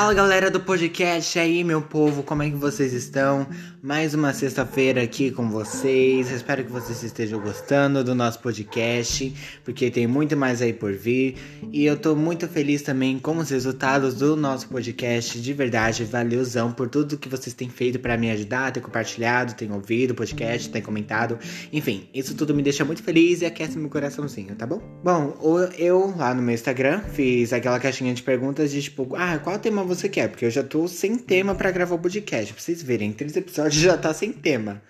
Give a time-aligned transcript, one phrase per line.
[0.00, 3.46] Fala galera do podcast aí, meu povo, como é que vocês estão?
[3.82, 6.30] Mais uma sexta-feira aqui com vocês.
[6.30, 9.34] Espero que vocês estejam gostando do nosso podcast,
[9.64, 11.36] porque tem muito mais aí por vir.
[11.72, 15.40] E eu tô muito feliz também com os resultados do nosso podcast.
[15.40, 19.72] De verdade, valeuzão por tudo que vocês têm feito para me ajudar, ter compartilhado, ter
[19.72, 21.38] ouvido o podcast, ter comentado.
[21.72, 24.82] Enfim, isso tudo me deixa muito feliz e aquece meu coraçãozinho, tá bom?
[25.02, 25.38] Bom,
[25.78, 29.82] eu lá no meu Instagram fiz aquela caixinha de perguntas de tipo, ah, qual tema
[29.82, 30.28] você quer?
[30.28, 32.52] Porque eu já tô sem tema para gravar o podcast.
[32.52, 34.82] Pra vocês verem, três episódios já tá sem tema.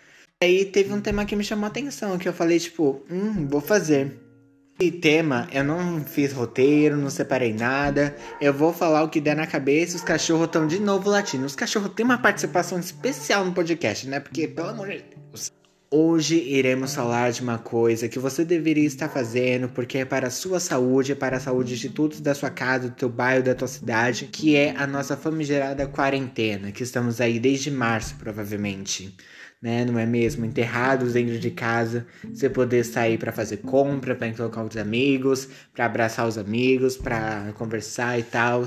[0.43, 3.61] Aí teve um tema que me chamou a atenção, que eu falei, tipo, hum, vou
[3.61, 4.19] fazer.
[4.81, 8.17] E tema, eu não fiz roteiro, não separei nada.
[8.41, 9.97] Eu vou falar o que der na cabeça.
[9.97, 11.45] Os cachorros estão de novo latindo.
[11.45, 14.21] Os cachorros têm uma participação especial no podcast, né?
[14.21, 15.20] Porque, pelo amor de Deus.
[15.93, 20.31] Hoje iremos falar de uma coisa que você deveria estar fazendo porque é para a
[20.31, 23.57] sua saúde, é para a saúde de todos da sua casa, do teu bairro, da
[23.57, 29.13] tua cidade, que é a nossa famigerada quarentena, que estamos aí desde março, provavelmente
[29.61, 29.85] né?
[29.85, 30.47] Não é mesmo?
[30.47, 35.85] Enterrados dentro de casa, você poder sair para fazer compra, para encontrar os amigos, para
[35.85, 38.65] abraçar os amigos, para conversar e tal.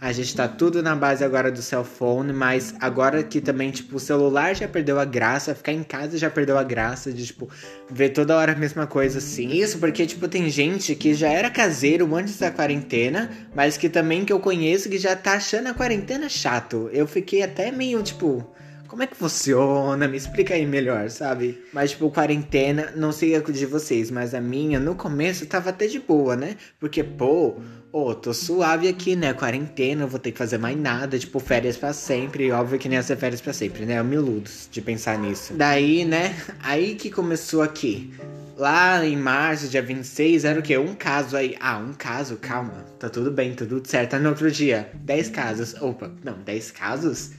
[0.00, 3.96] A gente tá tudo na base agora do cell phone, mas agora que também, tipo,
[3.96, 7.48] o celular já perdeu a graça, ficar em casa já perdeu a graça de, tipo,
[7.88, 9.48] ver toda hora a mesma coisa assim.
[9.52, 14.24] Isso porque, tipo, tem gente que já era caseiro antes da quarentena, mas que também
[14.24, 16.90] que eu conheço que já tá achando a quarentena chato.
[16.92, 18.44] Eu fiquei até meio, tipo
[18.92, 20.06] como é que funciona?
[20.06, 21.64] Me explica aí melhor, sabe?
[21.72, 25.86] Mas, tipo, quarentena, não sei a de vocês, mas a minha, no começo, tava até
[25.86, 26.58] de boa, né?
[26.78, 27.56] Porque, pô,
[27.90, 29.32] ô, oh, tô suave aqui, né?
[29.32, 32.52] Quarentena, vou ter que fazer mais nada, tipo, férias para sempre.
[32.52, 33.98] Óbvio que nem ia ser férias para sempre, né?
[33.98, 35.54] Eu me iludo de pensar nisso.
[35.54, 36.36] Daí, né?
[36.62, 38.12] Aí que começou aqui.
[38.58, 40.76] Lá em março, dia 26, era o quê?
[40.76, 41.56] Um caso aí.
[41.58, 42.84] Ah, um caso, calma.
[42.98, 44.16] Tá tudo bem, tá tudo certo.
[44.16, 45.80] Aí no outro dia, 10 casos.
[45.80, 47.30] Opa, não, 10 casos?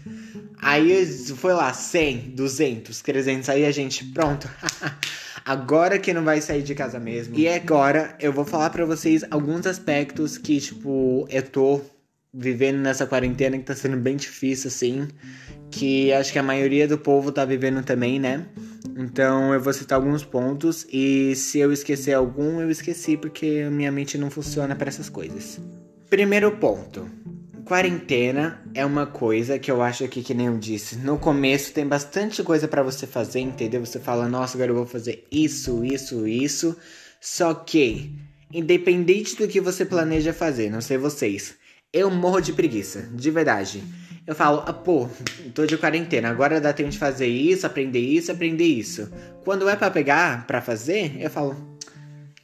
[0.64, 3.50] Aí foi lá, 100, 200, 300.
[3.50, 4.50] Aí a gente, pronto.
[5.46, 7.38] agora que não vai sair de casa mesmo.
[7.38, 11.82] E agora eu vou falar para vocês alguns aspectos que, tipo, eu tô
[12.34, 15.08] vivendo nessa quarentena que tá sendo bem difícil, assim.
[15.70, 18.46] Que acho que a maioria do povo tá vivendo também, né?
[18.96, 23.92] Então eu vou citar alguns pontos e se eu esquecer algum, eu esqueci porque minha
[23.92, 25.60] mente não funciona para essas coisas.
[26.10, 27.10] Primeiro ponto
[27.64, 31.88] quarentena é uma coisa que eu acho que, que nem eu disse, no começo tem
[31.88, 33.86] bastante coisa para você fazer, entendeu?
[33.86, 36.78] Você fala, nossa, agora eu vou fazer isso, isso, isso.
[37.20, 38.14] Só que,
[38.52, 41.56] independente do que você planeja fazer, não sei vocês,
[41.92, 43.84] eu morro de preguiça, de verdade.
[44.26, 45.10] Eu falo, ah, pô,
[45.54, 49.12] tô de quarentena, agora dá tempo de fazer isso, aprender isso, aprender isso.
[49.44, 51.78] Quando é para pegar, para fazer, eu falo,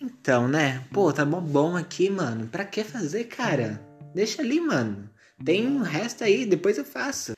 [0.02, 0.84] então, né?
[0.94, 2.48] Pô, tá bom, bom aqui, mano.
[2.48, 3.89] Pra que fazer, cara?
[4.14, 5.10] Deixa ali, mano.
[5.44, 7.34] Tem um resto aí, depois eu faço.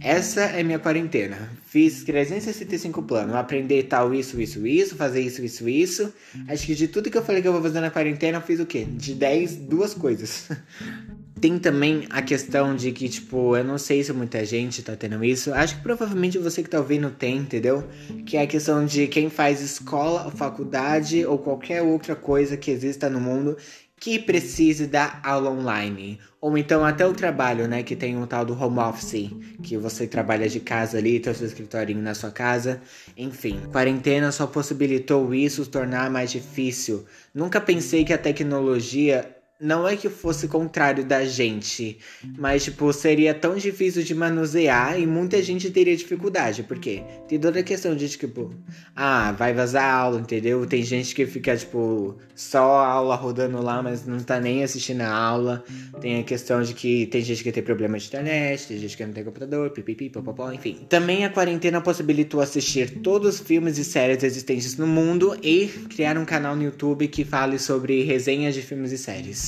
[0.00, 1.48] Essa é minha quarentena.
[1.66, 3.36] Fiz 365 planos.
[3.36, 4.96] Aprender tal, isso, isso, isso.
[4.96, 6.12] Fazer isso, isso, isso.
[6.48, 8.58] Acho que de tudo que eu falei que eu vou fazer na quarentena, eu fiz
[8.58, 8.84] o quê?
[8.84, 10.48] De 10, duas coisas.
[11.40, 15.22] Tem também a questão de que, tipo, eu não sei se muita gente tá tendo
[15.22, 15.52] isso.
[15.52, 17.86] Acho que provavelmente você que tá ouvindo tem, entendeu?
[18.24, 23.10] Que é a questão de quem faz escola, faculdade ou qualquer outra coisa que exista
[23.10, 23.54] no mundo
[23.98, 26.18] que precise da aula online.
[26.40, 27.82] Ou então até o trabalho, né?
[27.82, 29.30] Que tem um tal do home office,
[29.62, 32.80] que você trabalha de casa ali, tem o seu escritorinho na sua casa.
[33.16, 37.04] Enfim, quarentena só possibilitou isso tornar mais difícil.
[37.34, 41.98] Nunca pensei que a tecnologia não é que fosse contrário da gente,
[42.38, 47.60] mas tipo, seria tão difícil de manusear e muita gente teria dificuldade, porque tem toda
[47.60, 48.54] a questão de tipo,
[48.94, 50.66] ah, vai vazar aula, entendeu?
[50.66, 55.00] Tem gente que fica tipo, só a aula rodando lá, mas não tá nem assistindo
[55.00, 55.64] a aula.
[56.00, 59.06] Tem a questão de que tem gente que tem problema de internet, tem gente que
[59.06, 60.86] não tem computador, pipipi, popopó, enfim.
[60.88, 66.18] Também a quarentena possibilitou assistir todos os filmes e séries existentes no mundo e criar
[66.18, 69.45] um canal no YouTube que fale sobre resenhas de filmes e séries.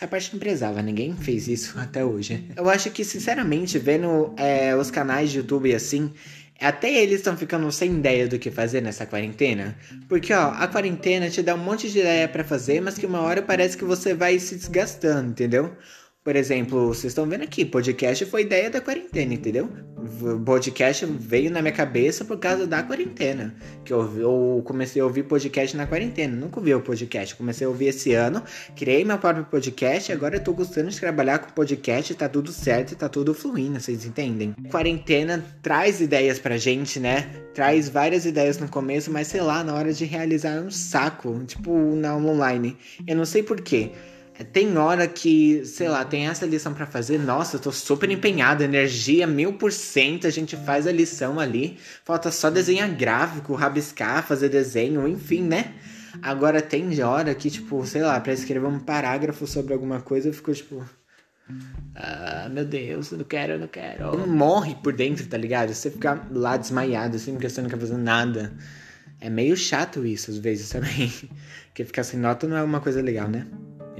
[0.00, 2.42] Essa parte não precisava, ninguém fez isso até hoje.
[2.56, 6.10] Eu acho que, sinceramente, vendo é, os canais de YouTube assim,
[6.58, 9.76] até eles estão ficando sem ideia do que fazer nessa quarentena.
[10.08, 13.20] Porque, ó, a quarentena te dá um monte de ideia para fazer, mas que uma
[13.20, 15.76] hora parece que você vai se desgastando, entendeu?
[16.22, 19.70] Por exemplo, vocês estão vendo aqui, podcast foi ideia da quarentena, entendeu?
[20.44, 23.54] Podcast veio na minha cabeça por causa da quarentena.
[23.82, 26.36] Que eu, eu comecei a ouvir podcast na quarentena.
[26.36, 27.34] Nunca ouvi o podcast.
[27.34, 28.42] Comecei a ouvir esse ano,
[28.76, 32.94] criei meu próprio podcast agora eu tô gostando de trabalhar com podcast, tá tudo certo,
[32.96, 34.54] tá tudo fluindo, vocês entendem?
[34.70, 37.30] Quarentena traz ideias pra gente, né?
[37.54, 41.42] Traz várias ideias no começo, mas sei lá, na hora de realizar é um saco,
[41.46, 42.76] tipo na online.
[43.06, 43.92] Eu não sei porquê.
[44.44, 47.18] Tem hora que, sei lá, tem essa lição para fazer.
[47.18, 50.26] Nossa, eu tô super empenhada, energia mil por cento.
[50.26, 51.78] A gente faz a lição ali.
[52.04, 55.74] Falta só desenhar gráfico, rabiscar, fazer desenho, enfim, né?
[56.22, 60.32] Agora tem hora que, tipo, sei lá, pra escrever um parágrafo sobre alguma coisa, eu
[60.32, 60.84] fico tipo.
[61.94, 64.26] Ah, meu Deus, eu não quero, eu não quero.
[64.26, 65.72] Morre por dentro, tá ligado?
[65.72, 68.52] Você fica lá desmaiado, assim, porque você não quer fazer nada.
[69.20, 71.12] É meio chato isso às vezes também.
[71.68, 73.46] Porque ficar sem nota não é uma coisa legal, né?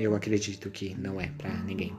[0.01, 1.93] Eu acredito que não é para ninguém.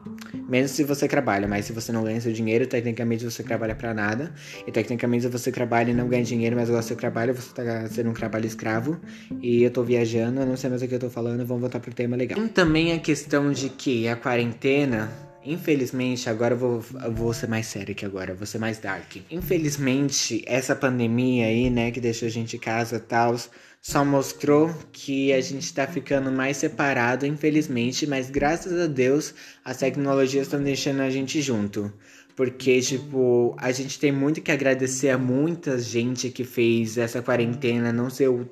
[0.49, 3.93] Menos se você trabalha, mas se você não ganha seu dinheiro, tecnicamente você trabalha para
[3.93, 4.33] nada.
[4.65, 7.87] E tecnicamente você trabalha e não ganha dinheiro, mas gosta do seu trabalho, você tá
[7.87, 8.99] sendo um trabalho escravo.
[9.39, 11.79] E eu tô viajando, eu não sei mais o que eu tô falando, vamos voltar
[11.79, 12.39] pro tema legal.
[12.39, 17.47] Tem também a questão de que a quarentena Infelizmente, agora eu vou, eu vou ser
[17.47, 19.15] mais sério aqui agora, vou ser mais dark.
[19.29, 23.35] Infelizmente, essa pandemia aí, né, que deixou a gente em casa e tal,
[23.81, 29.33] só mostrou que a gente tá ficando mais separado, infelizmente, mas graças a Deus
[29.65, 31.91] as tecnologias estão deixando a gente junto.
[32.35, 37.91] Porque, tipo, a gente tem muito que agradecer a muita gente que fez essa quarentena
[37.91, 38.47] não ser o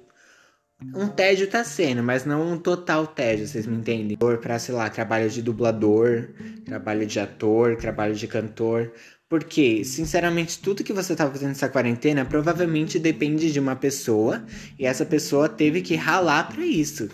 [0.95, 4.17] um tédio tá sendo, mas não um total tédio, vocês me entendem?
[4.41, 6.29] Pra, sei lá, trabalho de dublador,
[6.65, 8.91] trabalho de ator, trabalho de cantor.
[9.27, 14.43] Porque, sinceramente, tudo que você tá fazendo nessa quarentena provavelmente depende de uma pessoa
[14.77, 17.09] e essa pessoa teve que ralar para isso.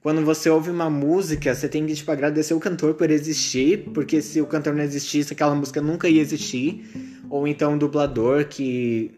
[0.00, 4.20] Quando você ouve uma música, você tem que tipo, agradecer o cantor por existir, porque
[4.20, 6.84] se o cantor não existisse, aquela música nunca ia existir
[7.32, 9.10] ou então um dublador que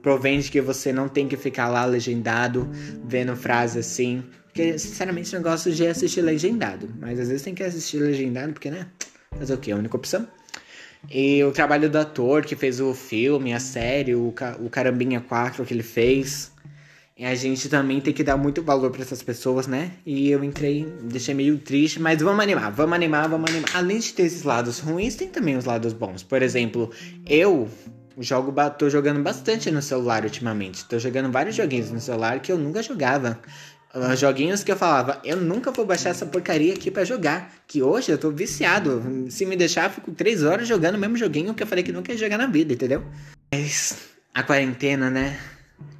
[0.00, 2.66] provém de que você não tem que ficar lá legendado,
[3.04, 4.24] vendo frase assim.
[4.46, 6.88] Porque, sinceramente, eu gosto de assistir legendado.
[6.98, 8.86] Mas às vezes tem que assistir legendado, porque, né?
[9.38, 9.70] Fazer o quê?
[9.70, 10.26] A única opção.
[11.10, 15.62] E o trabalho do ator que fez o filme, a série, o, o Carambinha 4
[15.66, 16.50] que ele fez.
[17.18, 19.92] E a gente também tem que dar muito valor para essas pessoas, né?
[20.04, 23.70] E eu entrei, deixei meio triste, mas vamos animar, vamos animar, vamos animar.
[23.74, 26.22] Além de ter esses lados ruins, tem também os lados bons.
[26.22, 26.90] Por exemplo,
[27.26, 27.70] eu
[28.18, 30.84] jogo, tô jogando bastante no celular ultimamente.
[30.84, 33.40] Tô jogando vários joguinhos no celular que eu nunca jogava.
[33.94, 37.50] Uh, joguinhos que eu falava, eu nunca vou baixar essa porcaria aqui para jogar.
[37.66, 39.26] Que hoje eu tô viciado.
[39.30, 42.12] Se me deixar, fico três horas jogando o mesmo joguinho que eu falei que nunca
[42.12, 43.02] ia jogar na vida, entendeu?
[43.50, 43.96] Mas
[44.34, 45.38] a quarentena, né?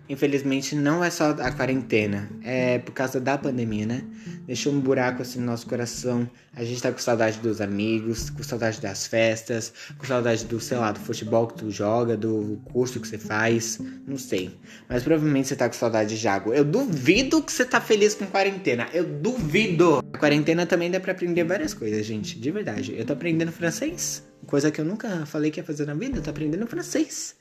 [0.09, 4.03] Infelizmente não é só a quarentena, é por causa da pandemia, né?
[4.47, 6.29] Deixou um buraco assim no nosso coração.
[6.55, 10.79] A gente tá com saudade dos amigos, com saudade das festas, com saudade do, sei
[10.79, 14.57] lá, do futebol que tu joga, do curso que você faz, não sei.
[14.89, 16.55] Mas provavelmente você tá com saudade de Jago.
[16.55, 18.89] Eu duvido que você tá feliz com quarentena.
[18.95, 20.05] Eu duvido.
[20.13, 22.95] A quarentena também dá para aprender várias coisas, gente, de verdade.
[22.97, 26.23] Eu tô aprendendo francês, coisa que eu nunca falei que ia fazer na vida, eu
[26.23, 27.35] tô aprendendo francês.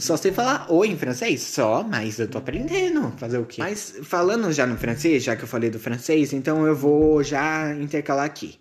[0.00, 1.42] Só sei falar oi em francês?
[1.42, 3.12] Só, mas eu tô aprendendo.
[3.16, 3.60] Fazer o quê?
[3.60, 7.74] Mas falando já no francês, já que eu falei do francês, então eu vou já
[7.74, 8.58] intercalar aqui.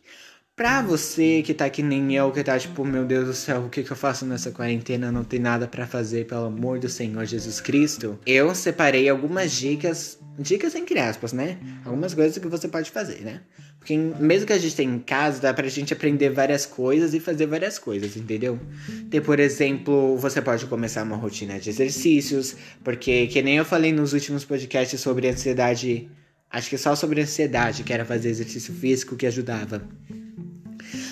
[0.58, 3.70] Pra você que tá que nem eu, que tá tipo, meu Deus do céu, o
[3.70, 5.12] que, que eu faço nessa quarentena?
[5.12, 8.18] Não tem nada para fazer, pelo amor do Senhor Jesus Cristo.
[8.26, 11.60] Eu separei algumas dicas, dicas entre aspas, né?
[11.86, 13.42] Algumas coisas que você pode fazer, né?
[13.88, 17.22] Porque mesmo que a gente tenha em casa, dá pra gente aprender várias coisas e
[17.22, 18.60] fazer várias coisas, entendeu?
[19.10, 23.94] Tem, por exemplo, você pode começar uma rotina de exercícios, porque que nem eu falei
[23.94, 26.12] nos últimos podcasts sobre ansiedade,
[26.52, 29.82] acho que só sobre ansiedade, que era fazer exercício físico que ajudava.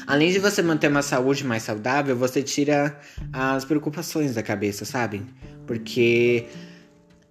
[0.05, 2.99] Além de você manter uma saúde mais saudável, você tira
[3.31, 5.23] as preocupações da cabeça, sabe?
[5.65, 6.45] Porque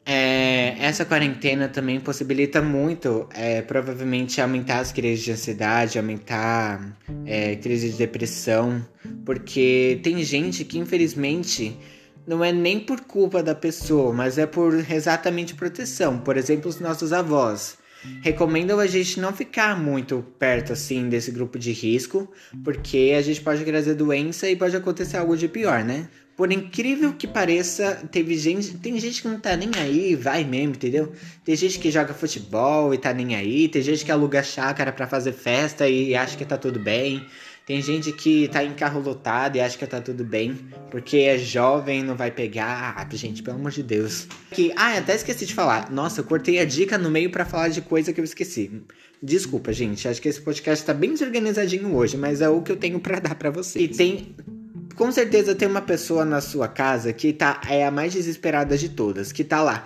[0.07, 7.57] é, essa quarentena também possibilita muito, é, provavelmente, aumentar as crises de ansiedade, aumentar é,
[7.57, 8.85] crises de depressão,
[9.25, 11.79] porque tem gente que, infelizmente,
[12.27, 16.19] não é nem por culpa da pessoa, mas é por exatamente proteção.
[16.19, 17.79] Por exemplo, os nossos avós
[18.21, 22.31] recomendam a gente não ficar muito perto assim desse grupo de risco,
[22.63, 26.09] porque a gente pode trazer doença e pode acontecer algo de pior, né?
[26.37, 30.75] Por incrível que pareça, teve gente, tem gente que não tá nem aí, vai mesmo,
[30.75, 31.13] entendeu?
[31.45, 35.07] Tem gente que joga futebol e tá nem aí, tem gente que aluga chácara para
[35.07, 37.25] fazer festa e acha que tá tudo bem.
[37.67, 40.59] Tem gente que tá em carro lotado e acha que tá tudo bem,
[40.91, 42.95] porque é jovem não vai pegar.
[42.95, 44.27] Ah, gente, pelo amor de Deus.
[44.51, 45.91] Que, ah, até esqueci de falar.
[45.91, 48.83] Nossa, eu cortei a dica no meio para falar de coisa que eu esqueci.
[49.23, 50.07] Desculpa, gente.
[50.07, 53.19] Acho que esse podcast tá bem desorganizadinho hoje, mas é o que eu tenho para
[53.19, 53.79] dar para você.
[53.79, 54.37] E tem
[54.97, 58.89] com certeza tem uma pessoa na sua casa que tá é a mais desesperada de
[58.89, 59.85] todas, que tá lá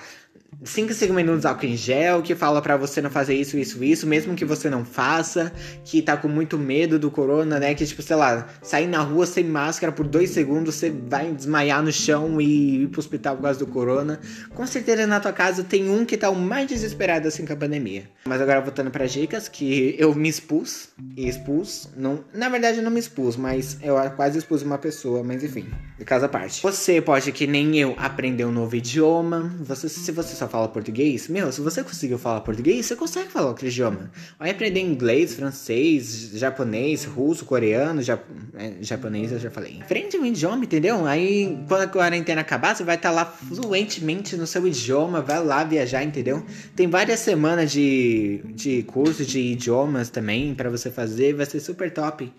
[0.64, 4.06] 5, 5 minutos álcool em gel, que fala para você não fazer isso, isso, isso,
[4.06, 5.52] mesmo que você não faça,
[5.84, 7.74] que tá com muito medo do corona, né?
[7.74, 11.82] Que, tipo, sei lá, sair na rua sem máscara por dois segundos, você vai desmaiar
[11.82, 14.18] no chão e ir pro hospital por causa do corona.
[14.54, 17.56] Com certeza na tua casa tem um que tá o mais desesperado assim com a
[17.56, 18.08] pandemia.
[18.26, 22.84] Mas agora voltando para dicas, que eu me expus, e expus, não, na verdade eu
[22.84, 25.66] não me expus, mas eu quase expus uma pessoa, mas enfim,
[25.98, 26.62] de casa à parte.
[26.62, 31.28] Você pode, que nem eu, aprender um novo idioma, você, se você só fala português,
[31.28, 34.10] meu, se você conseguiu falar português, você consegue falar outro idioma.
[34.38, 38.22] Vai aprender inglês, francês, japonês, russo, coreano, jap...
[38.54, 39.80] é, japonês eu já falei.
[39.82, 41.06] Aprende um idioma, entendeu?
[41.06, 45.42] Aí quando a quarentena acabar, você vai estar tá lá fluentemente no seu idioma, vai
[45.42, 46.44] lá viajar, entendeu?
[46.76, 51.92] Tem várias semanas de, de curso de idiomas também para você fazer, vai ser super
[51.92, 52.32] top.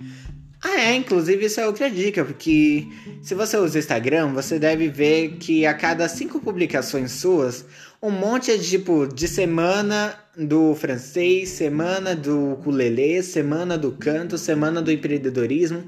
[0.80, 2.88] É, inclusive isso é outra dica, porque
[3.22, 7.66] se você usa Instagram, você deve ver que a cada cinco publicações suas,
[8.02, 14.82] um monte de tipo de semana do francês, semana do ukulele, semana do canto, semana
[14.82, 15.84] do empreendedorismo.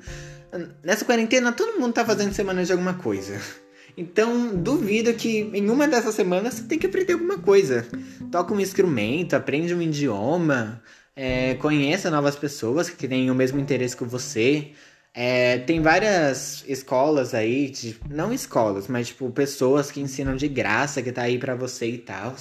[0.83, 3.39] Nessa quarentena, todo mundo tá fazendo semana de alguma coisa.
[3.95, 7.88] Então, duvido que em uma dessas semanas você tem que aprender alguma coisa.
[8.29, 10.81] Toca um instrumento, aprende um idioma,
[11.15, 14.72] é, conheça novas pessoas que têm o mesmo interesse que você.
[15.13, 21.01] É, tem várias escolas aí, de, não escolas, mas tipo pessoas que ensinam de graça,
[21.01, 22.34] que tá aí para você e tal.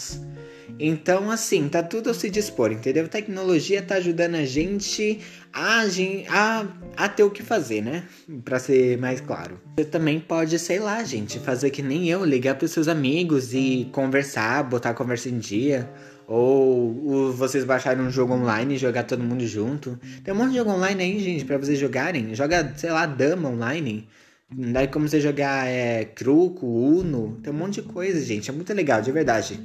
[0.79, 3.09] Então, assim, tá tudo a se dispor, entendeu?
[3.09, 5.21] Tecnologia tá ajudando a gente
[5.53, 5.83] a,
[6.29, 8.05] a, a ter o que fazer, né?
[8.45, 9.61] Pra ser mais claro.
[9.77, 13.89] Você também pode, sei lá, gente, fazer que nem eu, ligar pros seus amigos e
[13.93, 15.91] conversar, botar a conversa em dia.
[16.33, 19.99] Ou, vocês baixarem um jogo online e jogar todo mundo junto.
[20.23, 22.37] Tem um monte de jogo online aí, gente, para vocês jogarem.
[22.37, 24.07] Joga, sei lá, dama online.
[24.49, 28.49] Daí como você jogar é, truco, uno, tem um monte de coisa, gente.
[28.49, 29.61] É muito legal, de verdade.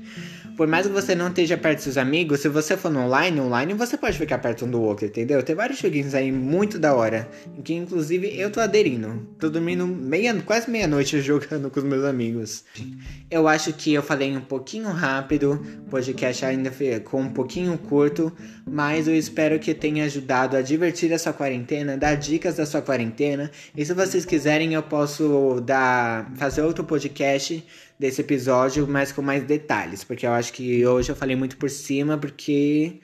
[0.56, 3.42] Por mais que você não esteja perto dos seus amigos, se você for no online,
[3.42, 5.44] online você pode ficar perto um do outro, entendeu?
[5.44, 7.28] Tem vários joguinhos aí muito da hora.
[7.64, 9.28] Que inclusive eu tô aderindo.
[9.38, 12.64] Tô dormindo meia, quase meia-noite jogando com os meus amigos.
[13.30, 18.32] Eu acho que eu falei um pouquinho rápido, podcast ainda ficou um pouquinho curto,
[18.66, 22.82] mas eu espero que tenha ajudado a divertir a sua quarentena, dar dicas da sua
[22.82, 23.52] quarentena.
[23.76, 27.62] E se vocês quiserem, eu posso dar fazer outro podcast
[27.98, 31.70] desse episódio, mas com mais detalhes, porque eu acho que hoje eu falei muito por
[31.70, 33.00] cima, porque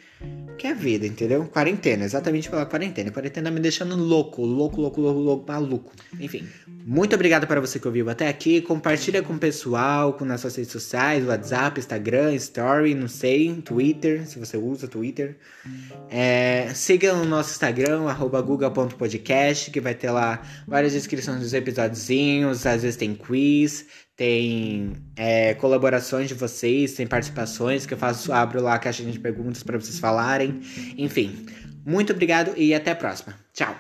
[0.58, 1.46] que é vida, entendeu?
[1.46, 3.10] Quarentena, exatamente pela quarentena.
[3.10, 5.92] Quarentena me deixando louco, louco, louco, louco, louco, maluco.
[6.20, 6.48] Enfim,
[6.86, 8.62] muito obrigado para você que ouviu até aqui.
[8.62, 14.28] Compartilha com o pessoal, com nas suas redes sociais, WhatsApp, Instagram, Story, não sei, Twitter,
[14.28, 15.38] se você usa Twitter.
[16.10, 18.04] É, siga o nosso Instagram,
[18.46, 25.54] guga.podcast, que vai ter lá várias descrições dos episódiozinhos, às vezes tem quiz, tem é,
[25.56, 29.80] colaborações de vocês, tem participações que eu faço, abro lá a caixa de perguntas para
[29.80, 30.62] vocês falarem.
[30.98, 31.46] Enfim,
[31.86, 33.36] muito obrigado e até a próxima.
[33.54, 33.76] Tchau!